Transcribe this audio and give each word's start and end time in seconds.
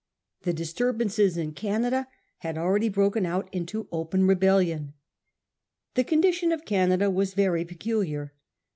The 0.41 0.51
disturbances 0.53 1.37
in 1.37 1.51
Canada 1.51 2.07
had 2.39 2.57
already 2.57 2.89
broken 2.89 3.23
out 3.23 3.47
into 3.53 3.87
open 3.91 4.25
rebellion. 4.25 4.95
The 5.93 6.03
condition 6.03 6.51
of 6.51 6.65
Canada 6.65 7.11
was 7.11 7.35
very 7.35 7.63
peculiar. 7.65 8.33